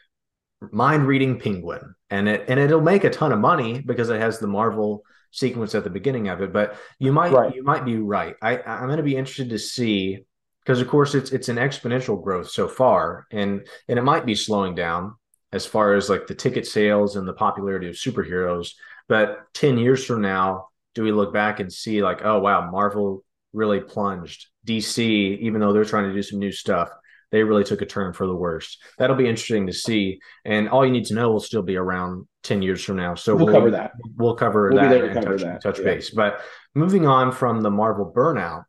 [0.72, 4.39] Mind Reading Penguin and it and it'll make a ton of money because it has
[4.39, 6.52] the Marvel sequence at the beginning of it.
[6.54, 7.54] But you might right.
[7.54, 8.36] you might be right.
[8.41, 10.26] I, I'm going to be interested to see
[10.63, 14.36] because of course it's it's an exponential growth so far and and it might be
[14.36, 15.15] slowing down
[15.52, 18.72] as far as like the ticket sales and the popularity of superheroes.
[19.08, 23.24] But 10 years from now, do we look back and see like, oh wow, Marvel
[23.54, 24.48] really plunged.
[24.65, 26.89] DC, even though they're trying to do some new stuff,
[27.32, 28.82] they really took a turn for the worst.
[28.98, 30.20] That'll be interesting to see.
[30.46, 33.16] And all you need to know will still be around 10 years from now.
[33.16, 33.92] So we'll, we'll cover that.
[34.16, 35.62] We'll cover we'll that and cover touch, that.
[35.62, 35.86] touch yeah.
[35.86, 36.10] base.
[36.10, 36.42] But
[36.74, 38.63] moving on from the Marvel burnout,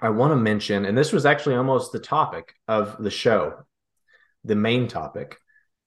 [0.00, 3.54] I want to mention, and this was actually almost the topic of the show,
[4.44, 5.36] the main topic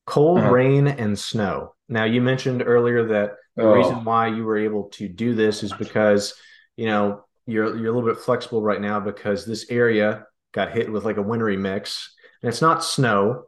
[0.06, 0.52] cold uh-huh.
[0.52, 1.74] rain and snow.
[1.88, 3.74] Now, you mentioned earlier that the oh.
[3.74, 6.34] reason why you were able to do this is because,
[6.76, 10.92] you know, you're you're a little bit flexible right now because this area got hit
[10.92, 13.46] with like a wintry mix, and it's not snow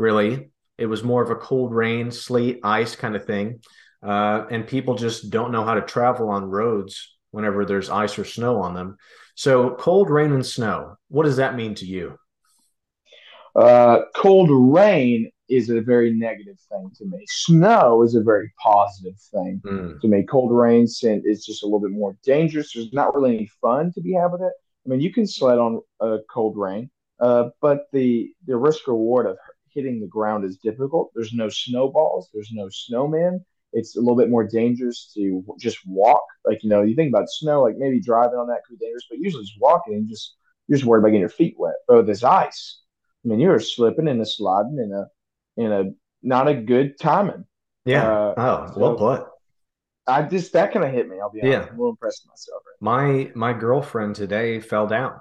[0.00, 3.60] really, It was more of a cold rain, sleet, ice kind of thing.
[4.02, 8.24] Uh, and people just don't know how to travel on roads whenever there's ice or
[8.24, 8.96] snow on them.
[9.34, 12.18] So, cold rain and snow, what does that mean to you?
[13.54, 17.18] Uh, cold rain is a very negative thing to me.
[17.28, 20.00] Snow is a very positive thing mm.
[20.00, 20.22] to me.
[20.22, 22.72] Cold rain is just a little bit more dangerous.
[22.72, 24.52] There's not really any fun to be had with it.
[24.84, 26.90] I mean, you can sled on uh, cold rain,
[27.20, 29.36] uh, but the the risk reward of
[29.72, 31.10] hitting the ground is difficult.
[31.14, 32.30] There's no snowballs.
[32.32, 33.40] There's no snowmen.
[33.72, 36.22] It's a little bit more dangerous to just walk.
[36.44, 39.06] Like you know, you think about snow, like maybe driving on that could be dangerous,
[39.08, 40.34] but usually just walking and just
[40.66, 41.74] you're just worried about getting your feet wet.
[41.86, 42.80] But this ice,
[43.24, 45.06] I mean, you're slipping and a sliding in a
[45.56, 45.90] in a
[46.22, 47.44] not a good timing.
[47.84, 48.10] Yeah.
[48.10, 49.26] Uh, oh, so well put.
[50.10, 51.18] I just that kind of hit me.
[51.20, 51.52] I'll be honest.
[51.52, 51.62] Yeah.
[51.62, 52.62] I'm a little impressed with myself.
[52.66, 55.20] Right my my girlfriend today fell down.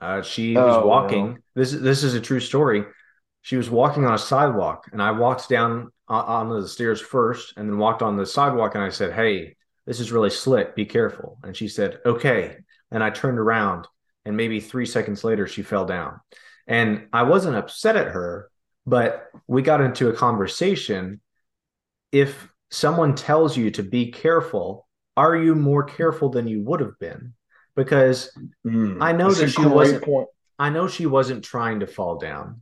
[0.00, 1.26] Uh, she was oh, walking.
[1.26, 1.36] No.
[1.54, 2.84] This this is a true story.
[3.42, 7.68] She was walking on a sidewalk, and I walked down on the stairs first, and
[7.68, 10.74] then walked on the sidewalk, and I said, "Hey, this is really slick.
[10.74, 12.56] Be careful." And she said, "Okay."
[12.90, 13.86] And I turned around,
[14.24, 16.20] and maybe three seconds later, she fell down.
[16.66, 18.50] And I wasn't upset at her,
[18.86, 21.20] but we got into a conversation.
[22.12, 26.98] If someone tells you to be careful, are you more careful than you would have
[26.98, 27.34] been?
[27.76, 30.02] Because mm, I know that she wasn't.
[30.02, 30.28] Point.
[30.58, 32.60] I know she wasn't trying to fall down,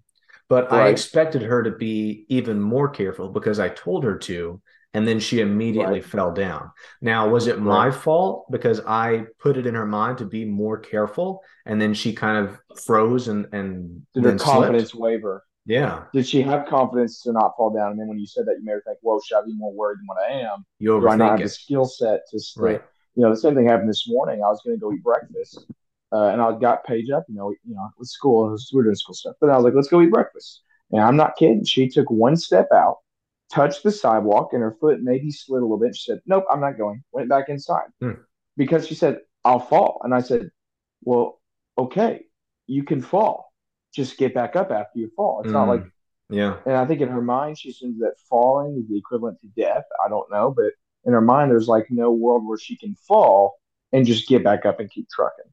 [0.48, 0.86] but right.
[0.86, 4.60] I expected her to be even more careful because I told her to,
[4.94, 6.04] and then she immediately right.
[6.04, 6.70] fell down.
[7.00, 7.94] Now, was it my right.
[7.94, 12.12] fault because I put it in her mind to be more careful, and then she
[12.12, 15.02] kind of froze and and did her confidence slipped?
[15.02, 15.44] waver?
[15.64, 16.04] Yeah.
[16.12, 17.92] Did she have confidence to not fall down?
[17.92, 19.72] And then when you said that, you made her think, "Whoa, should I be more
[19.72, 20.64] worried than what I am?
[20.78, 22.82] You Do I not have the skill set to stay?" Right.
[23.14, 24.42] You know, the same thing happened this morning.
[24.42, 25.66] I was going to go eat breakfast,
[26.12, 27.24] uh, and I got Paige up.
[27.28, 29.36] You know, you know, with school, was, we were doing school stuff.
[29.40, 31.64] But I was like, "Let's go eat breakfast." And I'm not kidding.
[31.64, 32.98] She took one step out,
[33.50, 35.94] touched the sidewalk, and her foot maybe slid a little bit.
[35.94, 38.12] She said, "Nope, I'm not going." Went back inside hmm.
[38.56, 40.50] because she said, "I'll fall," and I said,
[41.04, 41.40] "Well,
[41.78, 42.24] okay,
[42.66, 43.51] you can fall."
[43.94, 45.40] Just get back up after you fall.
[45.40, 45.52] It's mm.
[45.52, 45.84] not like
[46.32, 46.56] yeah.
[46.64, 49.84] And I think in her mind, she assumes that falling is the equivalent to death.
[50.04, 50.72] I don't know, but
[51.04, 53.58] in her mind, there's like no world where she can fall
[53.92, 55.50] and just get back up and keep trucking.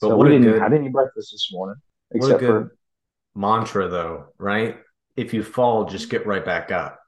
[0.00, 1.76] But so we didn't good, have any breakfast this morning,
[2.12, 2.76] except for
[3.34, 4.78] mantra, though, right?
[5.16, 7.00] If you fall, just get right back up.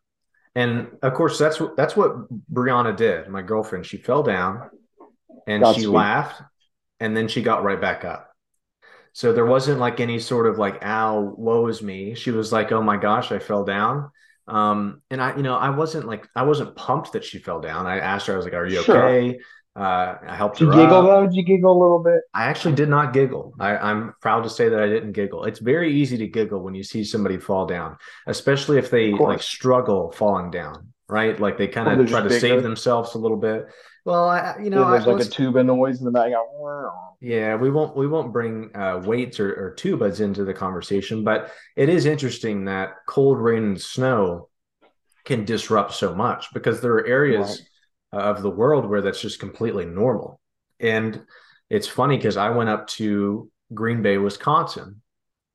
[0.54, 3.28] And of course, that's what that's what Brianna did.
[3.28, 4.68] My girlfriend, she fell down,
[5.46, 6.42] and she laughed,
[6.98, 8.31] and then she got right back up.
[9.12, 12.14] So there wasn't like any sort of like, ow, woe is me.
[12.14, 14.10] She was like, oh my gosh, I fell down.
[14.48, 17.86] Um, and I, you know, I wasn't like, I wasn't pumped that she fell down.
[17.86, 19.08] I asked her, I was like, are you sure.
[19.08, 19.38] okay?
[19.74, 20.74] Uh, I helped did her.
[20.74, 21.04] You giggle up.
[21.04, 21.26] though?
[21.26, 22.20] Did you giggle a little bit?
[22.34, 23.54] I actually did not giggle.
[23.58, 25.44] I, I'm proud to say that I didn't giggle.
[25.44, 27.96] It's very easy to giggle when you see somebody fall down,
[28.26, 31.38] especially if they like struggle falling down, right?
[31.38, 32.40] Like they kind of try to bigger.
[32.40, 33.66] save themselves a little bit.
[34.04, 36.32] Well, I, you know, yeah, there's I, like a tuba noise in the back.
[37.20, 41.52] Yeah, we won't we won't bring uh, weights or, or tubas into the conversation, but
[41.76, 44.48] it is interesting that cold rain and snow
[45.24, 47.62] can disrupt so much because there are areas
[48.12, 48.24] right.
[48.24, 50.40] of the world where that's just completely normal.
[50.80, 51.24] And
[51.70, 55.00] it's funny because I went up to Green Bay, Wisconsin,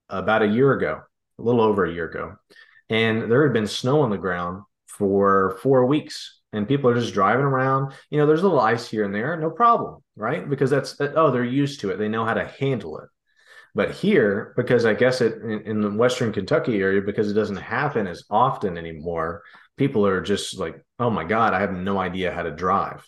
[0.07, 1.01] about a year ago,
[1.37, 2.37] a little over a year ago,
[2.89, 7.13] and there had been snow on the ground for four weeks and people are just
[7.13, 7.93] driving around.
[8.09, 10.47] You know, there's a little ice here and there, no problem, right?
[10.49, 11.97] Because that's oh, they're used to it.
[11.97, 13.09] They know how to handle it.
[13.75, 17.57] But here, because I guess it in, in the Western Kentucky area, because it doesn't
[17.57, 19.43] happen as often anymore,
[19.77, 23.05] people are just like, oh my god, I have no idea how to drive.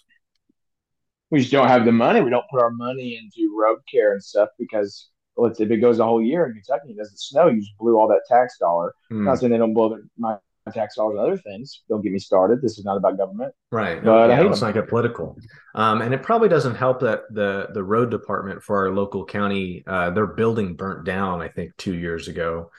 [1.32, 2.22] We just don't have the money.
[2.22, 6.00] We don't put our money into road care and stuff because well, if it goes
[6.00, 8.94] a whole year in Kentucky, it doesn't snow, you just blew all that tax dollar.
[9.12, 9.24] Mm.
[9.24, 10.38] Not saying they don't blow their, my
[10.74, 11.84] tax dollars and other things.
[11.90, 12.62] Don't get me started.
[12.62, 13.54] This is not about government.
[13.72, 14.04] Right.
[14.04, 15.38] But yeah, it's like a political.
[15.76, 19.84] Um, and it probably doesn't help that the the road department for our local county,
[19.88, 22.72] uh, their building burnt down, I think, two years ago.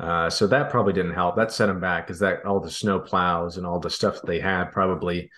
[0.00, 1.36] Uh, so that probably didn't help.
[1.36, 4.26] That set them back because that all the snow plows and all the stuff that
[4.26, 5.30] they had probably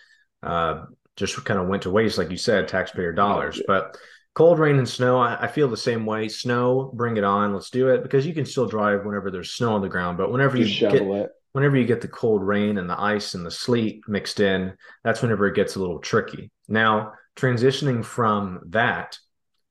[0.43, 0.85] uh,
[1.17, 3.57] just kind of went to waste, like you said, taxpayer dollars.
[3.57, 3.65] Yeah.
[3.67, 3.99] But
[4.35, 6.29] cold rain and snow, I, I, feel the same way.
[6.29, 7.53] Snow, bring it on.
[7.53, 10.19] Let's do it because you can still drive whenever there's snow on the ground.
[10.19, 13.35] But whenever just you get, it whenever you get the cold rain and the ice
[13.35, 16.51] and the sleet mixed in, that's whenever it gets a little tricky.
[16.69, 19.19] Now, transitioning from that,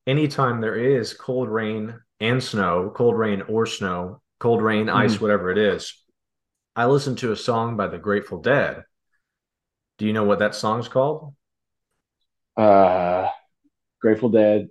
[0.05, 4.93] anytime there is cold rain and snow, cold rain or snow, cold rain, mm.
[4.93, 5.93] ice, whatever it is,
[6.75, 8.83] I listen to a song by the Grateful Dead.
[9.97, 11.33] Do you know what that song's called?
[12.55, 13.27] Uh,
[14.01, 14.67] Grateful Dead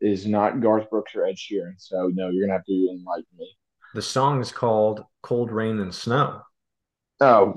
[0.00, 1.74] is not Garth Brooks or Ed Sheeran.
[1.78, 3.56] So, no, you're going to have to enlighten me.
[3.94, 6.42] The song is called Cold Rain and Snow.
[7.20, 7.56] Oh,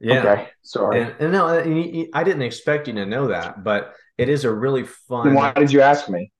[0.00, 0.20] Yeah.
[0.20, 0.48] okay.
[0.62, 1.02] Sorry.
[1.02, 4.50] And, and no, you- I didn't expect you to know that, but it is a
[4.52, 5.34] really Then fun.
[5.34, 6.32] why did you ask me?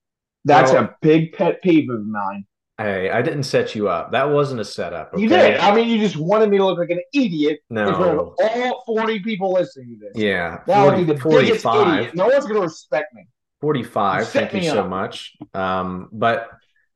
[0.46, 2.46] That's Well- a big pet peeve of mine.
[2.78, 4.10] Hey, I didn't set you up.
[4.12, 5.16] That wasn't a setup.
[5.16, 5.58] You did.
[5.58, 8.82] I mean, you just wanted me to look like an idiot in front of all
[8.86, 10.20] 40 people listening to this.
[10.20, 10.60] Yeah.
[10.66, 11.46] That would be the 45.
[11.46, 12.14] biggest idiot.
[12.16, 13.28] No one's going to respect me.
[13.60, 14.26] 45.
[14.26, 15.36] Set Thank you me so much.
[15.54, 16.48] Um, but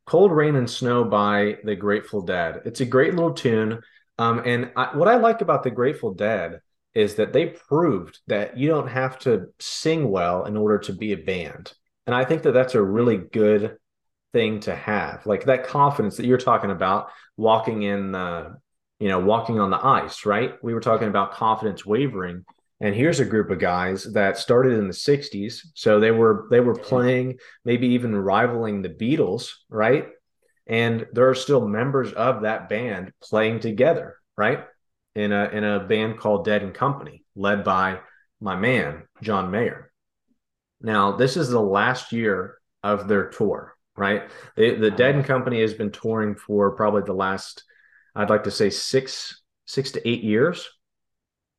[0.08, 2.62] Cold Rain and Snow by the Grateful Dead.
[2.64, 3.82] It's a great little tune.
[4.16, 6.60] Um, and I, what I like about the Grateful Dead
[6.94, 11.12] is that they proved that you don't have to sing well in order to be
[11.12, 11.74] a band.
[12.06, 13.76] And I think that that's a really good
[14.32, 15.26] thing to have.
[15.26, 18.54] Like that confidence that you're talking about walking in, uh,
[18.98, 20.54] you know, walking on the ice, right?
[20.62, 22.46] We were talking about confidence wavering.
[22.80, 25.66] And here's a group of guys that started in the 60s.
[25.74, 30.08] So they were they were playing, maybe even rivaling the Beatles, right?
[30.66, 34.64] And there are still members of that band playing together, right?
[35.14, 37.98] In a in a band called Dead and Company, led by
[38.40, 39.90] my man, John Mayer.
[40.80, 44.30] Now, this is the last year of their tour, right?
[44.56, 47.64] They, the Dead and Company has been touring for probably the last,
[48.14, 50.68] I'd like to say six, six to eight years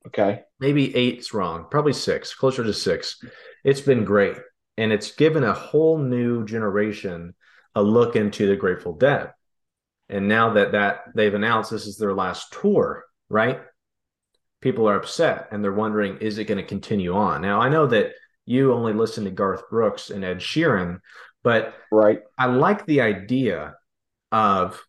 [0.07, 0.41] Okay.
[0.59, 3.21] maybe eight's wrong, probably six, closer to six.
[3.63, 4.37] It's been great.
[4.77, 7.35] And it's given a whole new generation
[7.75, 9.33] a look into the Grateful Dead.
[10.07, 13.61] And now that that they've announced this is their last tour, right?
[14.61, 17.41] People are upset and they're wondering, is it going to continue on?
[17.41, 18.13] Now I know that
[18.45, 20.99] you only listen to Garth Brooks and Ed Sheeran,
[21.43, 22.21] but Right.
[22.37, 23.75] I like the idea
[24.31, 24.81] of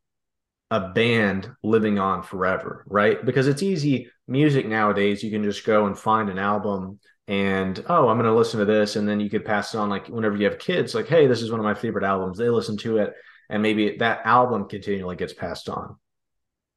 [0.70, 3.24] a band living on forever, right?
[3.24, 5.22] Because it's easy music nowadays.
[5.22, 8.66] You can just go and find an album and, oh, I'm going to listen to
[8.66, 8.96] this.
[8.96, 9.88] And then you could pass it on.
[9.88, 12.38] Like whenever you have kids, like, hey, this is one of my favorite albums.
[12.38, 13.14] They listen to it.
[13.48, 15.96] And maybe that album continually gets passed on.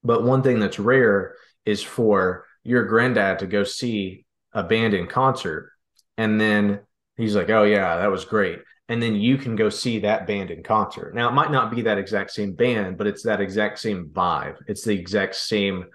[0.03, 5.08] But one thing that's rare is for your granddad to go see a band in
[5.08, 5.71] concert.
[6.17, 6.82] And then
[7.15, 10.51] he's like, oh, yeah, that was great and then you can go see that band
[10.51, 11.15] in concert.
[11.15, 14.57] Now, it might not be that exact same band, but it's that exact same vibe.
[14.67, 15.85] It's the exact same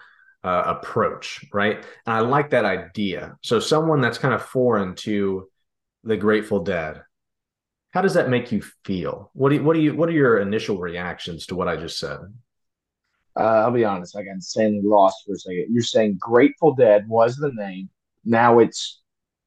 [0.42, 1.77] uh, approach, right?
[2.07, 3.37] And I like that idea.
[3.42, 5.48] So, someone that's kind of foreign to
[6.05, 7.03] the Grateful Dead,
[7.92, 9.31] how does that make you feel?
[9.35, 11.98] What do you, what do you what are your initial reactions to what I just
[11.98, 12.18] said?
[13.38, 14.16] Uh, I'll be honest.
[14.16, 15.66] I got insanely lost for a second.
[15.70, 17.88] You're saying Grateful Dead was the name.
[18.24, 19.01] Now it's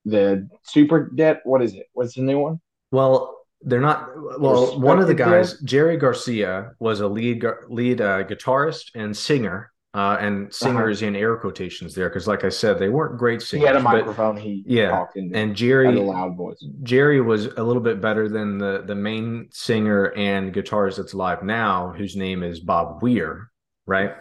[0.05, 1.41] the Super Dead.
[1.43, 1.87] What is it?
[1.93, 2.61] What's the new one?
[2.91, 4.09] Well, they're not.
[4.39, 9.71] Well, one of the guys, Jerry Garcia, was a lead lead uh, guitarist and singer,
[9.93, 13.63] uh, and singers in air quotations there because, like I said, they weren't great singers.
[13.63, 14.37] He had a microphone.
[14.37, 16.65] He yeah, and had a Jerry loud voice.
[16.83, 21.43] Jerry was a little bit better than the the main singer and guitarist that's alive
[21.43, 23.51] now, whose name is Bob Weir,
[23.85, 24.15] right?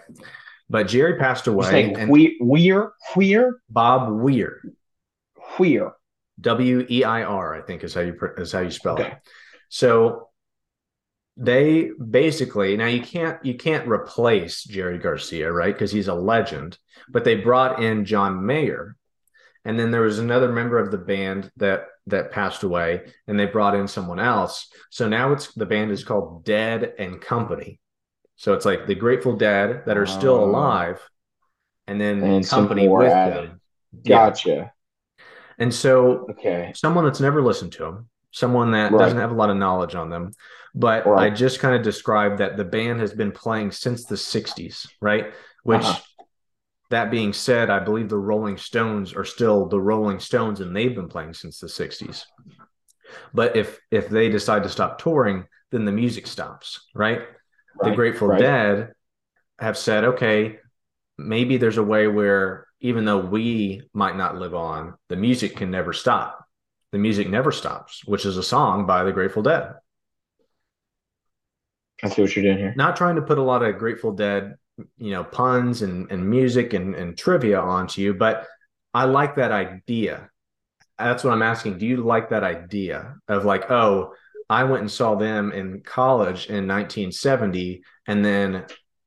[0.69, 4.61] But Jerry passed away, Weir, Weir, Weir, Bob Weir,
[5.59, 5.93] Weir.
[6.41, 9.09] W E I R, I think is how you is how you spell Okay.
[9.13, 9.19] it.
[9.69, 10.29] So
[11.37, 15.73] they basically now you can't you can't replace Jerry Garcia, right?
[15.75, 16.79] Because he's a legend.
[17.09, 18.97] But they brought in John Mayer,
[19.65, 23.47] and then there was another member of the band that that passed away, and they
[23.47, 24.69] brought in someone else.
[24.91, 27.81] So now it's the band is called Dead and Company.
[28.37, 30.45] So it's like the Grateful Dead that are still Oh.
[30.45, 31.01] alive,
[31.87, 33.51] and then And company with added.
[33.51, 33.61] them.
[34.05, 34.73] Gotcha.
[35.61, 36.73] And so Okay.
[36.75, 39.05] someone that's never listened to them, someone that Right.
[39.05, 40.33] doesn't have a lot of knowledge on them.
[40.75, 41.33] But Right.
[41.33, 45.33] I just kind of described that the band has been playing since the 60s, right?
[45.63, 46.01] Which, Uh-huh.
[46.91, 50.95] that being said, I believe the Rolling Stones are still the Rolling Stones and they've
[50.95, 52.27] been playing since the 60s.
[53.35, 57.23] But if if they decide to stop touring, then the music stops, right?
[57.83, 58.41] the Grateful right.
[58.41, 58.93] Dead
[59.59, 60.59] have said, okay,
[61.19, 65.71] maybe there's a way where even though we might not live on, the music can
[65.71, 66.45] never stop.
[66.93, 69.75] The music never stops, which is a song by the Grateful Dead.
[72.03, 72.75] I see what you're doing here.
[72.77, 74.57] Not trying to put a lot of Grateful Dead,
[74.97, 78.47] you know, puns and, and music and, and trivia onto you, but
[78.95, 80.31] I like that idea.
[80.99, 81.79] That's what I'm asking.
[81.79, 84.15] Do you like that idea of like, oh,
[84.49, 88.65] I went and saw them in college in 1970, and then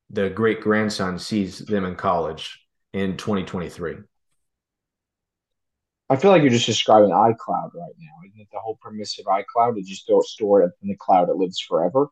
[0.09, 2.62] the great grandson sees them in college
[2.93, 3.97] in 2023.
[6.09, 8.27] I feel like you're just describing iCloud right now.
[8.27, 11.35] Isn't it the whole premise of iCloud you still store it in the cloud, it
[11.35, 12.07] lives forever?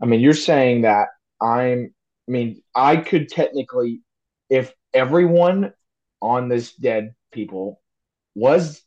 [0.00, 1.08] I mean, you're saying that
[1.40, 1.94] I'm,
[2.28, 4.02] I mean, I could technically,
[4.50, 5.72] if everyone
[6.20, 7.80] on this dead people
[8.34, 8.82] was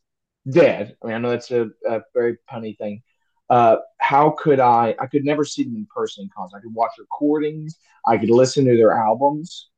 [0.48, 3.02] dead, I mean, I know that's a, a very punny thing.
[3.50, 4.94] Uh, how could I?
[5.00, 6.58] I could never see them in person in concert.
[6.58, 7.76] I could watch recordings.
[8.06, 9.68] I could listen to their albums.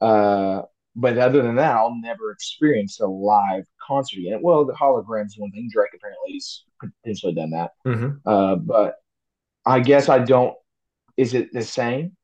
[0.00, 0.62] Uh,
[0.98, 4.40] but other than that, I'll never experience a live concert again.
[4.42, 5.70] Well, the holograms one thing.
[5.72, 6.64] Drake apparently has
[7.04, 8.28] potentially done that, Mm-hmm.
[8.28, 8.96] uh, but
[9.64, 10.54] I guess I don't.
[11.16, 12.16] Is it the same,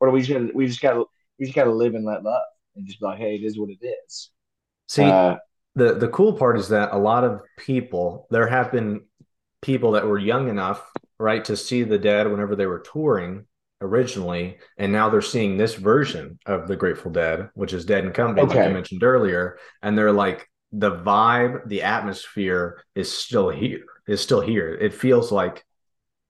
[0.00, 1.04] or we just we just gotta
[1.38, 2.42] we just gotta live and let love
[2.76, 4.30] and just be like, hey, it is what it is.
[4.88, 5.36] See, Uh,
[5.74, 9.02] the the cool part is that a lot of people there have been
[9.62, 13.46] people that were young enough right to see the dead whenever they were touring
[13.86, 18.12] originally and now they're seeing this version of the grateful dead which is dead and
[18.14, 18.66] company like Okay.
[18.66, 24.40] i mentioned earlier and they're like the vibe the atmosphere is still here is still
[24.40, 25.64] here it feels like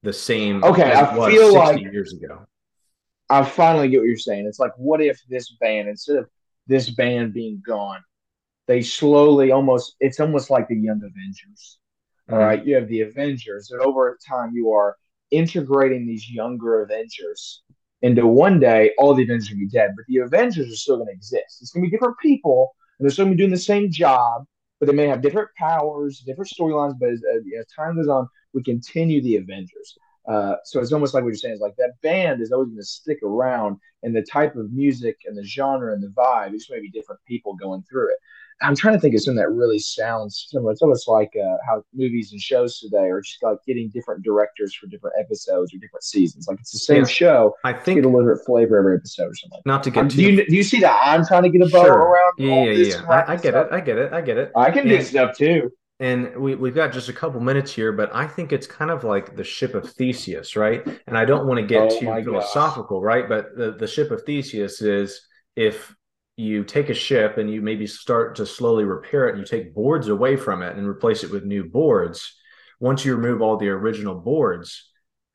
[0.03, 2.47] the same Okay, as I it was feel 60 like- years ago
[3.29, 4.47] I finally get what you're saying.
[4.47, 6.29] It's like, what if this band, instead of
[6.69, 7.99] this band being gone,
[8.69, 11.81] they slowly almost, it's almost like the Young Avengers.
[12.31, 12.35] Mm-hmm.
[12.35, 12.65] All right.
[12.65, 14.97] You have the Avengers, and over time, you are
[15.31, 17.62] integrating these younger Avengers
[18.03, 20.77] into one day, all the Avengers are going to be dead, but the Avengers are
[20.77, 21.59] still going to exist.
[21.61, 23.91] It's going to be different people, and they're still going to be doing the same
[23.91, 24.45] job,
[24.79, 26.95] but they may have different powers, different storylines.
[27.01, 27.22] But as,
[27.59, 29.97] as time goes on, we continue the Avengers.
[30.29, 32.79] Uh, so it's almost like what you're saying is like that band is always going
[32.79, 36.66] to stick around, and the type of music and the genre and the vibe, it's
[36.66, 38.18] going to be different people going through it.
[38.63, 40.73] I'm trying to think of something that really sounds similar.
[40.73, 44.75] It's almost like uh, how movies and shows today are just like getting different directors
[44.75, 46.47] for different episodes or different seasons.
[46.49, 47.07] Like it's the same Yeah.
[47.07, 49.63] show, i get think a little different flavor every episode or something.
[49.65, 51.63] not to Um, get do too you do you see that I'm trying to get
[51.63, 51.97] a bow Sure.
[51.97, 53.67] around yeah yeah yeah I, I get stuff?
[53.67, 55.71] it i get it i get it I can do stuff too.
[55.99, 59.03] And we, we've got just a couple minutes here, but I think it's kind of
[59.03, 60.87] like the ship of Theseus, right?
[61.07, 62.25] And I don't want to get Oh too my gosh.
[62.25, 63.27] philosophical, right?
[63.27, 65.23] But the, the ship of Theseus is
[65.57, 65.96] if
[66.37, 69.74] you take a ship and you maybe start to slowly repair it, and you take
[69.74, 72.34] boards away from it and replace it with new boards.
[72.78, 74.91] Once you remove all the original boards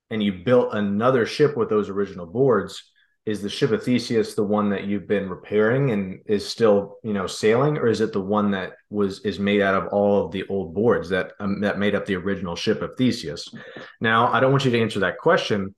[0.10, 2.92] and you built another ship with those original boards,
[3.26, 7.14] is the ship of Theseus the one that you've been repairing and is still, you
[7.14, 10.32] know, sailing, or is it the one that was is made out of all of
[10.32, 13.54] the old boards that um, that made up the original ship of Theseus?
[14.00, 15.76] Now, I don't want you to answer that question,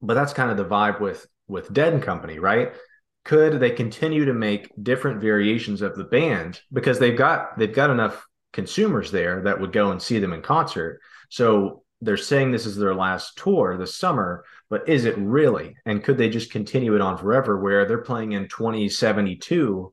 [0.00, 2.72] but that's kind of the vibe with with Dead and Company, right?
[3.24, 7.90] Could they continue to make different variations of the band because they've got they've got
[7.90, 11.00] enough consumers there that would go and see them in concert.
[11.30, 15.76] So they're saying this is their last tour this summer, but is it really?
[15.86, 19.92] And could they just continue it on forever where they're playing in 2072,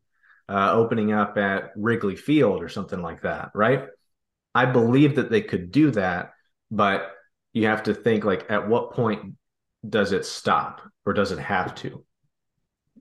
[0.49, 3.85] uh, opening up at Wrigley Field or something like that, right?
[4.55, 6.31] I believe that they could do that,
[6.71, 7.11] but
[7.53, 9.35] you have to think like at what point
[9.87, 12.03] does it stop or does it have to?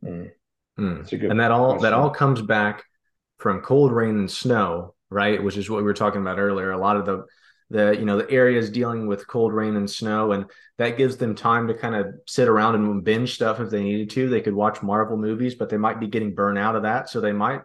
[0.04, 0.30] Mm.
[0.78, 0.98] Mm.
[0.98, 2.84] That's a good And that all that all comes back
[3.38, 5.42] from cold rain and snow, right?
[5.42, 6.70] Which is what we were talking about earlier.
[6.72, 7.24] A lot of the
[7.70, 10.46] the you know the areas dealing with cold rain and snow, and
[10.78, 14.10] that gives them time to kind of sit around and binge stuff if they needed
[14.10, 14.28] to.
[14.28, 17.20] They could watch Marvel movies, but they might be getting burned out of that, so
[17.20, 17.60] they might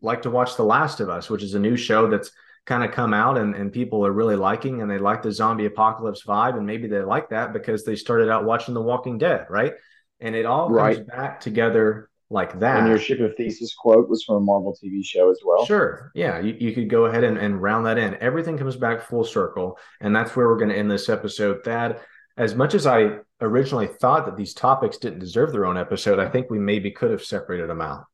[0.00, 2.30] like to watch The Last of Us, which is a new show that's
[2.66, 5.66] kind of come out and, and people are really liking and they like the zombie
[5.66, 9.46] apocalypse vibe and maybe they like that because they started out watching The Walking Dead,
[9.48, 9.72] right?
[10.20, 11.06] And it all comes Right.
[11.06, 12.78] back together like that.
[12.80, 15.64] And your ship of Theseus quote was from a Marvel TV show as well.
[15.66, 16.10] Sure.
[16.14, 16.38] Yeah.
[16.40, 18.16] You, you could go ahead and, and round that in.
[18.20, 19.78] Everything comes back full circle.
[20.00, 21.62] And that's where we're going to end this episode.
[21.64, 22.00] Thad,
[22.36, 26.28] as much as I originally thought that these topics didn't deserve their own episode, I
[26.28, 28.04] think we maybe could have separated them out.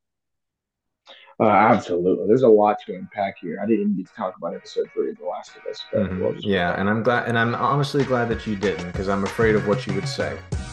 [1.41, 2.27] Uh, absolutely.
[2.29, 3.59] There's a lot to unpack here.
[3.63, 5.83] I didn't even get to talk about episode three of The Last of Us.
[5.93, 6.21] Mhm.
[6.21, 6.79] we'll Yeah.
[6.79, 9.87] And I'm glad, and I'm honestly glad that you didn't because I'm afraid of what
[9.87, 10.37] you would say.